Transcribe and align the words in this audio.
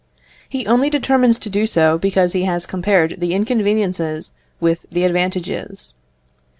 He 0.49 0.65
only 0.65 0.89
determines 0.89 1.37
to 1.37 1.47
do 1.47 1.67
so 1.67 1.99
because 1.99 2.33
he 2.33 2.41
has 2.45 2.65
compared 2.65 3.19
the 3.19 3.35
inconveniences 3.35 4.31
with 4.59 4.87
the 4.89 5.03
advantages. 5.03 5.93